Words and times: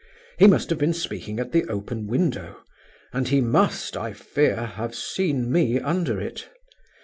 He 0.39 0.47
must 0.47 0.71
have 0.71 0.79
been 0.79 0.95
speaking 0.95 1.39
at 1.39 1.51
the 1.51 1.63
open 1.65 2.07
window, 2.07 2.57
and 3.13 3.27
he 3.27 3.39
must, 3.39 3.95
I 3.95 4.13
fear, 4.13 4.55
have 4.55 4.95
seen 4.95 5.51
me 5.51 5.79
under 5.79 6.19
it. 6.19 6.49